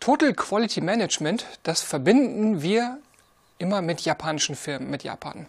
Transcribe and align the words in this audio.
Total 0.00 0.32
Quality 0.32 0.80
Management, 0.80 1.44
das 1.62 1.82
verbinden 1.82 2.62
wir 2.62 2.98
immer 3.58 3.82
mit 3.82 4.00
japanischen 4.00 4.56
Firmen, 4.56 4.90
mit 4.90 5.02
Japan. 5.02 5.44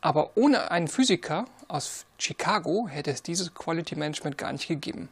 Aber 0.00 0.32
ohne 0.34 0.72
einen 0.72 0.88
Physiker 0.88 1.44
aus 1.68 2.04
Chicago 2.18 2.88
hätte 2.88 3.12
es 3.12 3.22
dieses 3.22 3.54
Quality 3.54 3.94
Management 3.94 4.36
gar 4.36 4.50
nicht 4.50 4.66
gegeben. 4.66 5.08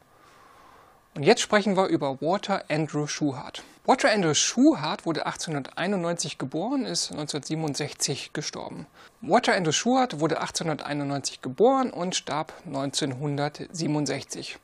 Und 1.15 1.23
jetzt 1.23 1.41
sprechen 1.41 1.77
wir 1.77 1.87
über 1.87 2.21
Walter 2.21 2.65
Andrew 2.69 3.07
Schuhart. 3.07 3.63
Walter 3.85 4.11
Andrew 4.11 4.35
Schuhart 4.35 5.07
wurde 5.07 5.27
1891 5.27 6.37
geboren, 6.37 6.85
ist 6.85 7.13
1967 7.13 8.33
gestorben. 8.33 8.87
Walter 9.21 9.55
Andrew 9.55 9.71
Schuhart 9.71 10.19
wurde 10.19 10.41
1891 10.41 11.43
geboren 11.43 11.91
und 11.91 12.17
starb 12.17 12.53
1967. 12.67 14.59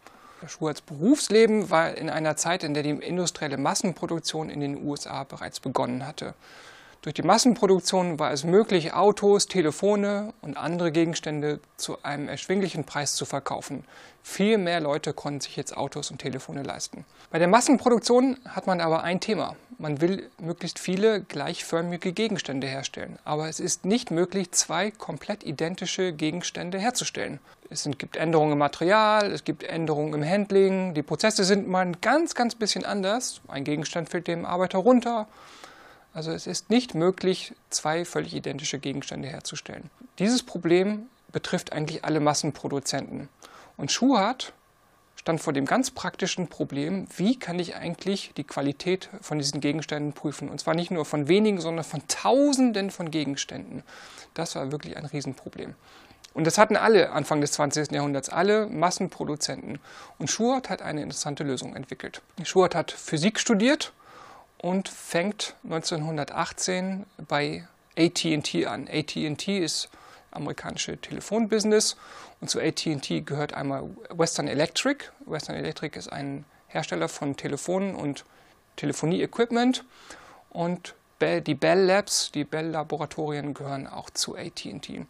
Schuharts 0.48 0.80
Berufsleben 0.80 1.70
war 1.70 1.96
in 1.96 2.10
einer 2.10 2.36
Zeit, 2.36 2.64
in 2.64 2.74
der 2.74 2.82
die 2.82 2.90
industrielle 2.90 3.56
Massenproduktion 3.56 4.50
in 4.50 4.60
den 4.60 4.84
USA 4.86 5.24
bereits 5.24 5.60
begonnen 5.60 6.06
hatte. 6.06 6.34
Durch 7.04 7.12
die 7.12 7.22
Massenproduktion 7.22 8.18
war 8.18 8.32
es 8.32 8.44
möglich, 8.44 8.94
Autos, 8.94 9.46
Telefone 9.46 10.32
und 10.40 10.56
andere 10.56 10.90
Gegenstände 10.90 11.60
zu 11.76 12.02
einem 12.02 12.28
erschwinglichen 12.28 12.84
Preis 12.84 13.14
zu 13.14 13.26
verkaufen. 13.26 13.84
Viel 14.22 14.56
mehr 14.56 14.80
Leute 14.80 15.12
konnten 15.12 15.42
sich 15.42 15.54
jetzt 15.54 15.76
Autos 15.76 16.10
und 16.10 16.22
Telefone 16.22 16.62
leisten. 16.62 17.04
Bei 17.30 17.38
der 17.38 17.48
Massenproduktion 17.48 18.38
hat 18.48 18.66
man 18.66 18.80
aber 18.80 19.02
ein 19.02 19.20
Thema. 19.20 19.54
Man 19.76 20.00
will 20.00 20.30
möglichst 20.38 20.78
viele 20.78 21.20
gleichförmige 21.20 22.14
Gegenstände 22.14 22.66
herstellen. 22.66 23.18
Aber 23.26 23.50
es 23.50 23.60
ist 23.60 23.84
nicht 23.84 24.10
möglich, 24.10 24.52
zwei 24.52 24.90
komplett 24.90 25.44
identische 25.44 26.14
Gegenstände 26.14 26.78
herzustellen. 26.78 27.38
Es 27.68 27.86
gibt 27.98 28.16
Änderungen 28.16 28.52
im 28.52 28.58
Material, 28.58 29.30
es 29.30 29.44
gibt 29.44 29.62
Änderungen 29.62 30.14
im 30.14 30.26
Handling, 30.26 30.94
die 30.94 31.02
Prozesse 31.02 31.44
sind 31.44 31.68
mal 31.68 31.92
ganz, 32.00 32.34
ganz 32.34 32.54
bisschen 32.54 32.86
anders. 32.86 33.42
Ein 33.48 33.64
Gegenstand 33.64 34.08
fällt 34.08 34.26
dem 34.26 34.46
Arbeiter 34.46 34.78
runter, 34.78 35.28
also 36.14 36.30
es 36.30 36.46
ist 36.46 36.70
nicht 36.70 36.94
möglich, 36.94 37.52
zwei 37.70 38.04
völlig 38.04 38.34
identische 38.34 38.78
Gegenstände 38.78 39.28
herzustellen. 39.28 39.90
Dieses 40.20 40.44
Problem 40.44 41.06
betrifft 41.32 41.72
eigentlich 41.72 42.04
alle 42.04 42.20
Massenproduzenten. 42.20 43.28
Und 43.76 43.90
Schuhart 43.90 44.52
stand 45.16 45.40
vor 45.40 45.52
dem 45.52 45.66
ganz 45.66 45.90
praktischen 45.90 46.46
Problem, 46.46 47.08
wie 47.16 47.36
kann 47.36 47.58
ich 47.58 47.74
eigentlich 47.74 48.32
die 48.36 48.44
Qualität 48.44 49.10
von 49.20 49.38
diesen 49.38 49.60
Gegenständen 49.60 50.12
prüfen. 50.12 50.48
Und 50.48 50.60
zwar 50.60 50.74
nicht 50.74 50.92
nur 50.92 51.04
von 51.04 51.26
wenigen, 51.26 51.60
sondern 51.60 51.84
von 51.84 52.06
Tausenden 52.06 52.92
von 52.92 53.10
Gegenständen. 53.10 53.82
Das 54.34 54.54
war 54.54 54.70
wirklich 54.70 54.96
ein 54.96 55.06
Riesenproblem. 55.06 55.74
Und 56.32 56.46
das 56.46 56.58
hatten 56.58 56.76
alle 56.76 57.10
Anfang 57.10 57.40
des 57.40 57.52
20. 57.52 57.90
Jahrhunderts, 57.90 58.28
alle 58.28 58.66
Massenproduzenten. 58.66 59.80
Und 60.18 60.30
Schuhart 60.30 60.70
hat 60.70 60.82
eine 60.82 61.02
interessante 61.02 61.42
Lösung 61.42 61.74
entwickelt. 61.74 62.22
Schuhart 62.44 62.74
hat 62.76 62.92
Physik 62.92 63.40
studiert 63.40 63.92
und 64.64 64.88
fängt 64.88 65.56
1918 65.64 67.04
bei 67.28 67.68
AT&T 67.98 68.64
an. 68.64 68.88
AT&T 68.90 69.58
ist 69.58 69.90
amerikanische 70.30 70.96
Telefonbusiness 70.96 71.98
und 72.40 72.48
zu 72.48 72.62
AT&T 72.62 73.20
gehört 73.20 73.52
einmal 73.52 73.90
Western 74.08 74.48
Electric. 74.48 75.04
Western 75.26 75.56
Electric 75.56 75.98
ist 75.98 76.10
ein 76.10 76.46
Hersteller 76.68 77.10
von 77.10 77.36
Telefonen 77.36 77.94
und 77.94 78.24
Telefonie-Equipment 78.76 79.84
und 80.48 80.94
die 81.20 81.54
Bell 81.54 81.80
Labs, 81.84 82.32
die 82.32 82.44
Bell 82.44 82.68
Laboratorien 82.68 83.52
gehören 83.52 83.86
auch 83.86 84.08
zu 84.08 84.34
AT&T. 84.34 85.04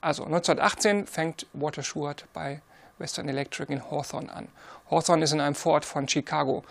Also 0.00 0.22
1918 0.22 1.08
fängt 1.08 1.48
Walter 1.52 1.82
Schuart 1.82 2.26
bei 2.32 2.62
Western 2.98 3.28
Electric 3.28 3.72
in 3.72 3.90
Hawthorne 3.90 4.32
an. 4.32 4.46
Hawthorne 4.88 5.24
ist 5.24 5.32
in 5.32 5.40
einem 5.40 5.56
Vorort 5.56 5.84
von 5.84 6.06
Chicago. 6.06 6.62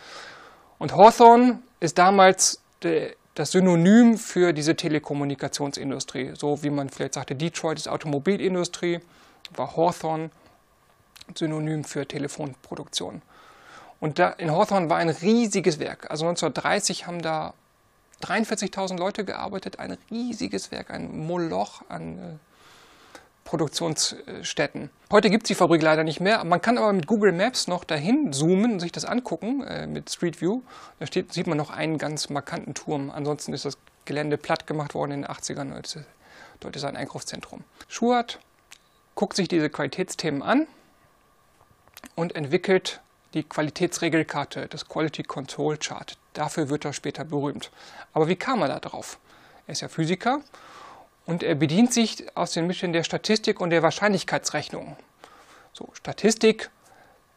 Und 0.80 0.96
Hawthorne 0.96 1.60
ist 1.80 1.98
damals 1.98 2.62
das 3.36 3.52
Synonym 3.52 4.18
für 4.18 4.54
diese 4.54 4.76
Telekommunikationsindustrie. 4.76 6.34
So 6.36 6.64
wie 6.64 6.70
man 6.70 6.90
vielleicht 6.90 7.14
sagte, 7.14 7.36
Detroit 7.36 7.78
ist 7.78 7.88
Automobilindustrie, 7.88 9.00
war 9.56 9.76
Hawthorne 9.76 10.32
Synonym 11.36 11.84
für 11.84 12.08
Telefonproduktion. 12.08 13.22
Und 14.00 14.20
in 14.20 14.52
Hawthorne 14.52 14.90
war 14.90 14.98
ein 14.98 15.10
riesiges 15.10 15.80
Werk. 15.80 16.10
Also 16.10 16.26
1930 16.26 17.06
haben 17.06 17.22
da 17.22 17.54
43.000 18.24 18.98
Leute 18.98 19.26
gearbeitet, 19.26 19.80
ein 19.80 19.98
riesiges 20.10 20.72
Werk, 20.72 20.92
ein 20.92 21.26
Moloch 21.26 21.84
an 21.90 22.18
äh, 22.18 22.49
Produktionsstätten. 23.50 24.92
Heute 25.12 25.32
gibt 25.32 25.46
es 25.46 25.48
die 25.48 25.56
Fabrik 25.56 25.82
leider 25.82 26.04
nicht 26.04 26.20
mehr. 26.20 26.44
Man 26.44 26.62
kann 26.62 26.78
aber 26.78 26.94
mit 26.94 27.08
Google 27.08 27.32
Maps 27.32 27.68
noch 27.68 27.84
dahin 27.84 28.32
zoomen 28.32 28.74
und 28.74 28.80
sich 28.80 28.92
das 28.92 29.06
angucken 29.06 29.64
äh, 29.64 29.88
mit 29.88 30.08
Street 30.12 30.40
View. 30.40 30.62
Da 31.00 31.08
steht, 31.08 31.34
sieht 31.34 31.48
man 31.48 31.58
noch 31.58 31.72
einen 31.72 31.98
ganz 31.98 32.30
markanten 32.30 32.76
Turm. 32.76 33.10
Ansonsten 33.10 33.52
ist 33.54 33.66
das 33.66 33.80
Gelände 34.06 34.38
platt 34.38 34.68
gemacht 34.68 34.94
worden 34.94 35.14
in 35.14 35.22
den 35.24 35.32
80ern. 35.32 35.74
Dort 36.60 36.76
ist 36.76 36.84
ein 36.84 36.96
Einkaufszentrum. 36.96 37.64
Schuart 37.88 38.38
guckt 39.16 39.36
sich 39.36 39.48
diese 39.48 39.72
Qualitätsthemen 39.72 40.44
an 40.44 40.68
und 42.14 42.36
entwickelt 42.36 43.02
die 43.34 43.42
Qualitätsregelkarte, 43.42 44.68
das 44.68 44.88
Quality 44.88 45.24
Control 45.24 45.78
Chart. 45.78 46.20
Dafür 46.34 46.70
wird 46.70 46.86
er 46.86 46.94
später 46.94 47.26
berühmt. 47.26 47.72
Aber 48.14 48.28
wie 48.28 48.36
kam 48.36 48.62
er 48.62 48.68
da 48.68 48.80
drauf? 48.80 49.18
Er 49.66 49.72
ist 49.72 49.82
ja 49.82 49.88
Physiker 49.88 50.42
und 51.30 51.44
er 51.44 51.54
bedient 51.54 51.94
sich 51.94 52.26
aus 52.36 52.54
den 52.54 52.66
Mitteln 52.66 52.92
der 52.92 53.04
Statistik 53.04 53.62
und 53.62 53.70
der 53.70 53.84
Wahrscheinlichkeitsrechnung. 53.84 54.98
So, 55.74 55.90
Statistik, 55.94 56.72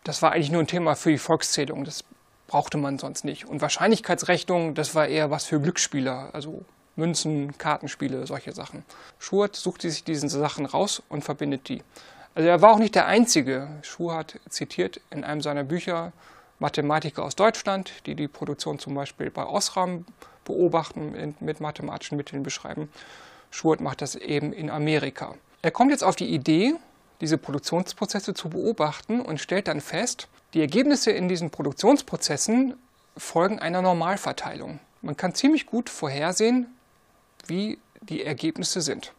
das 0.02 0.22
war 0.22 0.32
eigentlich 0.32 0.50
nur 0.50 0.62
ein 0.62 0.66
Thema 0.66 0.94
für 0.94 1.10
die 1.10 1.18
Volkszählung, 1.18 1.84
das 1.84 2.02
brauchte 2.46 2.78
man 2.78 2.98
sonst 2.98 3.22
nicht. 3.26 3.44
Und 3.44 3.60
Wahrscheinlichkeitsrechnung, 3.60 4.74
das 4.74 4.94
war 4.94 5.08
eher 5.08 5.30
was 5.30 5.44
für 5.44 5.60
Glücksspieler, 5.60 6.30
also 6.32 6.64
Münzen, 6.96 7.58
Kartenspiele, 7.58 8.26
solche 8.26 8.52
Sachen. 8.52 8.82
Schurt 9.18 9.56
sucht 9.56 9.82
sich 9.82 10.04
diese 10.04 10.26
Sachen 10.26 10.64
raus 10.64 11.02
und 11.10 11.22
verbindet 11.22 11.68
die. 11.68 11.82
Also 12.34 12.48
er 12.48 12.62
war 12.62 12.72
auch 12.72 12.78
nicht 12.78 12.94
der 12.94 13.04
Einzige. 13.04 13.68
Schurt 13.82 14.40
zitiert 14.48 15.02
in 15.10 15.22
einem 15.22 15.42
seiner 15.42 15.64
Bücher 15.64 16.14
Mathematiker 16.60 17.24
aus 17.24 17.36
Deutschland, 17.36 17.92
die 18.06 18.14
die 18.14 18.28
Produktion 18.28 18.78
zum 18.78 18.94
Beispiel 18.94 19.30
bei 19.30 19.44
Osram 19.44 20.06
beobachten 20.46 21.14
und 21.14 21.42
mit 21.42 21.60
mathematischen 21.60 22.16
Mitteln 22.16 22.42
beschreiben. 22.42 22.88
Schubert 23.52 23.80
macht 23.80 24.02
das 24.02 24.16
eben 24.16 24.52
in 24.52 24.70
Amerika. 24.70 25.36
Er 25.60 25.70
kommt 25.70 25.92
jetzt 25.92 26.02
auf 26.02 26.16
die 26.16 26.34
Idee, 26.34 26.74
diese 27.20 27.38
Produktionsprozesse 27.38 28.34
zu 28.34 28.48
beobachten 28.48 29.20
und 29.20 29.38
stellt 29.38 29.68
dann 29.68 29.80
fest, 29.80 30.26
die 30.54 30.60
Ergebnisse 30.60 31.12
in 31.12 31.28
diesen 31.28 31.50
Produktionsprozessen 31.50 32.74
folgen 33.16 33.58
einer 33.58 33.82
Normalverteilung. 33.82 34.80
Man 35.02 35.16
kann 35.16 35.34
ziemlich 35.34 35.66
gut 35.66 35.88
vorhersehen, 35.88 36.66
wie 37.46 37.78
die 38.00 38.24
Ergebnisse 38.24 38.80
sind. 38.80 39.12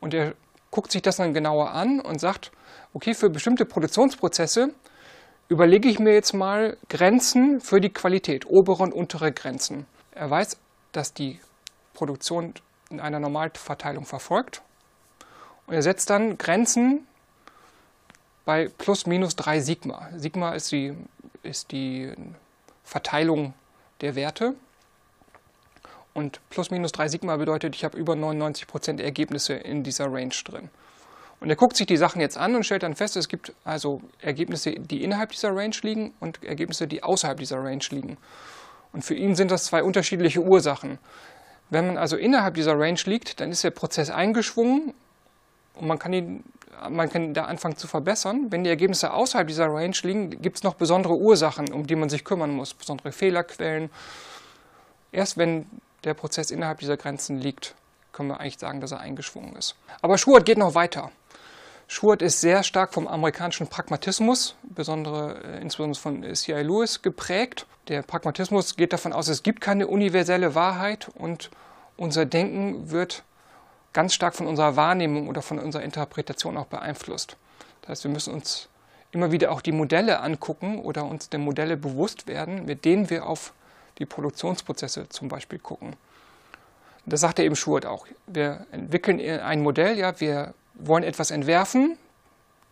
Und 0.00 0.14
er 0.14 0.34
guckt 0.70 0.92
sich 0.92 1.02
das 1.02 1.16
dann 1.16 1.34
genauer 1.34 1.72
an 1.72 2.00
und 2.00 2.20
sagt, 2.20 2.52
okay, 2.94 3.14
für 3.14 3.30
bestimmte 3.30 3.66
Produktionsprozesse 3.66 4.72
überlege 5.48 5.88
ich 5.88 5.98
mir 5.98 6.14
jetzt 6.14 6.32
mal 6.32 6.76
Grenzen 6.88 7.60
für 7.60 7.80
die 7.80 7.92
Qualität, 7.92 8.46
obere 8.46 8.84
und 8.84 8.94
untere 8.94 9.32
Grenzen. 9.32 9.86
Er 10.12 10.30
weiß, 10.30 10.56
dass 10.92 11.12
die 11.12 11.40
Produktion 11.92 12.54
in 12.90 13.00
einer 13.00 13.20
Normalverteilung 13.20 14.04
verfolgt. 14.04 14.62
Und 15.66 15.74
er 15.74 15.82
setzt 15.82 16.10
dann 16.10 16.36
Grenzen 16.36 17.06
bei 18.44 18.68
plus 18.78 19.06
minus 19.06 19.36
3 19.36 19.60
Sigma. 19.60 20.08
Sigma 20.16 20.52
ist 20.52 20.72
die, 20.72 20.96
ist 21.42 21.70
die 21.70 22.12
Verteilung 22.84 23.54
der 24.00 24.16
Werte. 24.16 24.54
Und 26.12 26.40
plus 26.50 26.70
minus 26.70 26.92
3 26.92 27.08
Sigma 27.08 27.36
bedeutet, 27.36 27.76
ich 27.76 27.84
habe 27.84 27.96
über 27.96 28.14
99% 28.14 29.00
Ergebnisse 29.00 29.54
in 29.54 29.84
dieser 29.84 30.06
Range 30.06 30.34
drin. 30.44 30.70
Und 31.38 31.48
er 31.48 31.56
guckt 31.56 31.76
sich 31.76 31.86
die 31.86 31.96
Sachen 31.96 32.20
jetzt 32.20 32.36
an 32.36 32.54
und 32.54 32.64
stellt 32.64 32.82
dann 32.82 32.94
fest, 32.94 33.16
es 33.16 33.28
gibt 33.28 33.54
also 33.64 34.02
Ergebnisse, 34.20 34.72
die 34.72 35.02
innerhalb 35.02 35.30
dieser 35.30 35.56
Range 35.56 35.74
liegen 35.82 36.12
und 36.20 36.42
Ergebnisse, 36.44 36.86
die 36.86 37.02
außerhalb 37.02 37.38
dieser 37.38 37.62
Range 37.64 37.84
liegen. 37.90 38.18
Und 38.92 39.04
für 39.04 39.14
ihn 39.14 39.34
sind 39.34 39.50
das 39.50 39.64
zwei 39.64 39.82
unterschiedliche 39.82 40.40
Ursachen. 40.40 40.98
Wenn 41.70 41.86
man 41.86 41.96
also 41.96 42.16
innerhalb 42.16 42.54
dieser 42.54 42.78
Range 42.78 43.00
liegt, 43.04 43.40
dann 43.40 43.52
ist 43.52 43.64
der 43.64 43.70
Prozess 43.70 44.10
eingeschwungen 44.10 44.92
und 45.74 45.86
man 45.86 45.98
kann, 45.98 46.12
ihn, 46.12 46.44
man 46.88 47.08
kann 47.08 47.32
da 47.32 47.44
anfangen 47.44 47.76
zu 47.76 47.86
verbessern. 47.86 48.46
Wenn 48.50 48.64
die 48.64 48.70
Ergebnisse 48.70 49.12
außerhalb 49.12 49.46
dieser 49.46 49.66
Range 49.72 49.96
liegen, 50.02 50.42
gibt 50.42 50.58
es 50.58 50.62
noch 50.64 50.74
besondere 50.74 51.16
Ursachen, 51.16 51.72
um 51.72 51.86
die 51.86 51.96
man 51.96 52.10
sich 52.10 52.24
kümmern 52.24 52.50
muss, 52.50 52.74
besondere 52.74 53.12
Fehlerquellen. 53.12 53.88
Erst 55.12 55.38
wenn 55.38 55.66
der 56.04 56.14
Prozess 56.14 56.50
innerhalb 56.50 56.80
dieser 56.80 56.96
Grenzen 56.96 57.38
liegt, 57.38 57.74
können 58.12 58.28
wir 58.28 58.40
eigentlich 58.40 58.58
sagen, 58.58 58.80
dass 58.80 58.90
er 58.90 59.00
eingeschwungen 59.00 59.54
ist. 59.54 59.76
Aber 60.02 60.18
Schubert 60.18 60.44
geht 60.44 60.58
noch 60.58 60.74
weiter. 60.74 61.12
Schubert 61.92 62.22
ist 62.22 62.40
sehr 62.40 62.62
stark 62.62 62.94
vom 62.94 63.08
amerikanischen 63.08 63.66
Pragmatismus, 63.66 64.54
besondere, 64.62 65.42
äh, 65.42 65.60
insbesondere 65.60 66.00
von 66.00 66.34
C.I. 66.36 66.62
Lewis, 66.62 67.02
geprägt. 67.02 67.66
Der 67.88 68.02
Pragmatismus 68.02 68.76
geht 68.76 68.92
davon 68.92 69.12
aus, 69.12 69.26
es 69.26 69.42
gibt 69.42 69.60
keine 69.60 69.88
universelle 69.88 70.54
Wahrheit 70.54 71.10
und 71.16 71.50
unser 71.96 72.26
Denken 72.26 72.92
wird 72.92 73.24
ganz 73.92 74.14
stark 74.14 74.36
von 74.36 74.46
unserer 74.46 74.76
Wahrnehmung 74.76 75.26
oder 75.26 75.42
von 75.42 75.58
unserer 75.58 75.82
Interpretation 75.82 76.56
auch 76.58 76.66
beeinflusst. 76.66 77.36
Das 77.82 77.88
heißt, 77.88 78.04
wir 78.04 78.12
müssen 78.12 78.34
uns 78.34 78.68
immer 79.10 79.32
wieder 79.32 79.50
auch 79.50 79.60
die 79.60 79.72
Modelle 79.72 80.20
angucken 80.20 80.78
oder 80.78 81.04
uns 81.04 81.28
der 81.28 81.40
Modelle 81.40 81.76
bewusst 81.76 82.28
werden, 82.28 82.66
mit 82.66 82.84
denen 82.84 83.10
wir 83.10 83.26
auf 83.26 83.52
die 83.98 84.06
Produktionsprozesse 84.06 85.08
zum 85.08 85.26
Beispiel 85.26 85.58
gucken. 85.58 85.96
Das 87.04 87.20
sagte 87.22 87.42
eben 87.42 87.56
Schurt 87.56 87.84
auch. 87.84 88.06
Wir 88.28 88.64
entwickeln 88.70 89.18
ein 89.18 89.60
Modell, 89.60 89.98
ja, 89.98 90.20
wir 90.20 90.54
wollen 90.86 91.04
etwas 91.04 91.30
entwerfen, 91.30 91.96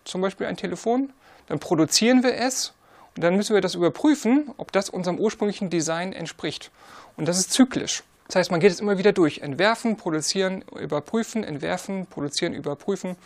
zum 0.05 0.21
Beispiel 0.21 0.47
ein 0.47 0.57
Telefon, 0.57 1.13
dann 1.47 1.59
produzieren 1.59 2.23
wir 2.23 2.35
es 2.35 2.73
und 3.17 3.23
dann 3.25 3.37
müssen 3.37 3.55
wir 3.55 3.61
das 3.61 3.75
überprüfen, 3.75 4.53
ob 4.57 4.73
das 4.73 4.91
unserem 4.91 5.19
ursprünglichen 5.19 5.71
Design 5.71 6.13
entspricht. 6.13 6.71
Und 7.17 7.27
das 7.27 7.39
ist 7.39 7.53
zyklisch. 7.53 8.05
Das 8.29 8.37
heißt, 8.37 8.51
man 8.51 8.61
geht 8.61 8.71
es 8.71 8.81
immer 8.81 8.99
wieder 8.99 9.13
durch. 9.13 9.39
Entwerfen, 9.39 9.97
produzieren, 9.97 10.63
überprüfen, 10.79 11.45
entwerfen, 11.45 12.07
produzieren, 12.07 12.53
überprüfen. 12.53 13.17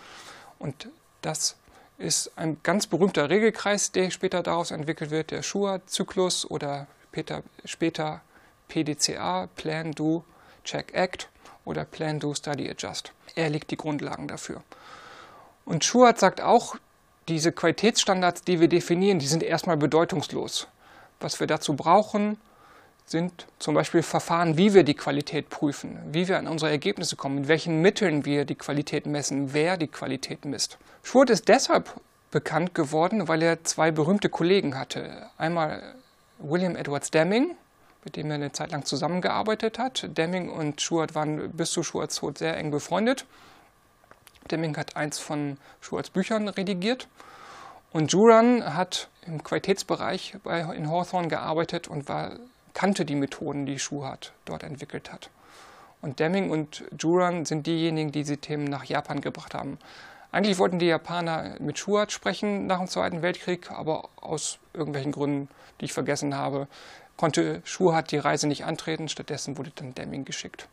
Und 0.59 0.89
das 1.23 1.57
ist 1.99 2.33
ein 2.37 2.59
ganz 2.63 2.87
berühmter 2.87 3.29
Regelkreis, 3.29 3.93
der 3.93 4.11
später 4.11 4.43
daraus 4.43 4.71
entwickelt 4.71 5.11
wird, 5.11 5.31
der 5.31 5.43
Schur-Zyklus 5.43 6.49
oder 6.49 6.87
später, 7.09 7.43
später 7.65 8.23
PDCA, 8.69 9.49
Plan, 9.57 9.93
Do, 9.93 10.25
Check, 10.65 10.95
Act 10.95 11.29
oder 11.65 11.85
Plan, 11.85 12.21
Do, 12.21 12.33
Study, 12.35 12.71
Adjust. 12.71 13.13
Er 13.35 13.51
legt 13.51 13.71
die 13.71 13.77
Grundlagen 13.77 14.29
dafür. 14.29 14.63
Und 15.65 15.85
Schubert 15.85 16.19
sagt 16.19 16.41
auch, 16.41 16.77
diese 17.29 17.53
Qualitätsstandards, 17.53 18.43
die 18.43 18.61
wir 18.61 18.69
definieren, 18.69 19.19
die 19.19 19.27
sind 19.27 19.43
erstmal 19.43 19.77
bedeutungslos. 19.77 20.67
Was 21.21 21.39
wir 21.39 21.47
dazu 21.47 21.75
brauchen, 21.75 22.37
sind 23.07 23.47
zum 23.59 23.75
Beispiel 23.75 24.03
Verfahren, 24.03 24.57
wie 24.57 24.75
wir 24.75 24.85
die 24.85 24.95
Qualität 24.95 25.51
prüfen, 25.51 25.99
wie 26.11 26.29
wir 26.29 26.39
an 26.39 26.49
unsere 26.49 26.71
Ergebnisse 26.71 27.17
kommen, 27.17 27.37
mit 27.37 27.49
welchen 27.49 27.81
Mitteln 27.81 28.25
wir 28.25 28.45
die 28.45 28.55
Qualität 28.55 29.07
messen, 29.07 29.53
wer 29.53 29.77
die 29.77 29.89
Qualität 29.89 30.45
misst. 30.45 30.79
Schurt 31.03 31.31
ist 31.31 31.49
deshalb 31.49 31.95
bekannt 32.31 32.75
geworden, 32.75 33.29
weil 33.29 33.43
er 33.43 33.63
zwei 33.65 33.91
berühmte 33.91 34.29
Kollegen 34.29 34.79
hatte. 34.79 35.27
Einmal 35.37 35.95
William 36.39 36.75
Edwards 36.75 37.11
Deming, 37.11 37.55
mit 38.05 38.17
dem 38.17 38.31
er 38.31 38.35
eine 38.37 38.53
Zeit 38.53 38.73
lang 38.73 38.85
zusammengearbeitet 38.85 39.79
hat. 39.79 40.09
Deming 40.17 40.51
und 40.51 40.81
Schubert 40.81 41.15
waren 41.15 41.51
bis 41.53 41.71
zu 41.71 41.83
Schuberts 41.83 42.17
Tod 42.17 42.39
sehr 42.39 42.57
eng 42.57 42.71
befreundet. 42.71 43.27
Deming 44.51 44.77
hat 44.77 44.97
eins 44.97 45.19
von 45.19 45.59
Schuberts 45.81 46.11
Büchern 46.11 46.49
redigiert. 46.49 47.09
Und 47.93 48.13
Juran 48.13 48.75
hat 48.75 49.09
im 49.27 49.43
Qualitätsbereich 49.43 50.37
bei, 50.43 50.61
in 50.75 50.91
Hawthorne 50.91 51.29
gearbeitet 51.29 51.89
und 51.89 52.09
war 52.09 52.33
kannte 52.75 53.05
die 53.05 53.15
Methoden, 53.15 53.67
die 53.67 53.79
Schuhart 53.79 54.33
dort 54.45 54.63
entwickelt 54.63 55.13
hat. 55.13 55.31
Und 56.01 56.19
Deming 56.19 56.51
und 56.51 56.85
Juran 56.99 57.45
sind 57.45 57.67
diejenigen, 57.67 58.11
die 58.11 58.21
diese 58.21 58.39
Themen 58.39 58.65
nach 58.65 58.85
Japan 58.85 59.21
gebracht 59.21 59.55
haben. 59.55 59.79
Eigentlich 60.33 60.59
wollten 60.59 60.79
die 60.79 60.87
Japaner 60.87 61.57
mit 61.61 61.79
Schuhart 61.79 62.11
sprechen 62.11 62.67
nach 62.67 62.79
dem 62.79 62.89
Zweiten 62.89 63.21
Weltkrieg, 63.21 63.71
aber 63.71 64.09
aus 64.17 64.59
irgendwelchen 64.73 65.13
Gründen, 65.13 65.49
die 65.79 65.85
ich 65.85 65.93
vergessen 65.93 66.35
habe, 66.35 66.69
konnte 67.19 67.61
Schuhart 67.65 68.11
die 68.11 68.17
Reise 68.17 68.49
nicht 68.49 68.65
antreten. 68.65 69.09
Stattdessen 69.09 69.59
wurde 69.59 69.73
dann 69.75 69.95
Deming 69.95 70.25
geschickt. 70.25 70.69